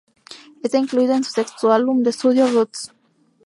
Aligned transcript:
Está 0.63 0.79
incluido 0.79 1.13
en 1.13 1.23
su 1.23 1.29
sexto 1.29 1.71
álbum 1.71 2.01
de 2.01 2.09
estudio 2.09 2.47
"Roots". 2.51 2.91